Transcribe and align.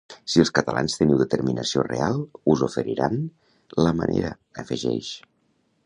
Si 0.35 0.39
els 0.43 0.51
catalans 0.59 0.95
teniu 1.01 1.19
determinació 1.19 1.83
real, 1.89 2.17
us 2.55 2.65
oferiran 2.69 3.21
la 3.87 3.95
manera 4.03 4.35
afegeix 4.65 5.17